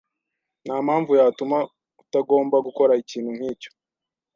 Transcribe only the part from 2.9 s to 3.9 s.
ikintu nkicyo